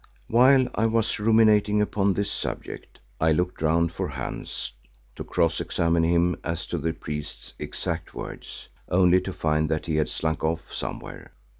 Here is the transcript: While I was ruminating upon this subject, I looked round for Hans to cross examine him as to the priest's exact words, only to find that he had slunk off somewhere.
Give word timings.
While 0.27 0.67
I 0.73 0.87
was 0.87 1.19
ruminating 1.19 1.79
upon 1.79 2.15
this 2.15 2.31
subject, 2.31 2.97
I 3.19 3.31
looked 3.31 3.61
round 3.61 3.91
for 3.91 4.07
Hans 4.07 4.73
to 5.15 5.23
cross 5.23 5.61
examine 5.61 6.01
him 6.01 6.37
as 6.43 6.65
to 6.73 6.79
the 6.79 6.93
priest's 6.93 7.53
exact 7.59 8.15
words, 8.15 8.67
only 8.89 9.21
to 9.21 9.31
find 9.31 9.69
that 9.69 9.85
he 9.85 9.97
had 9.97 10.09
slunk 10.09 10.43
off 10.43 10.73
somewhere. 10.73 11.33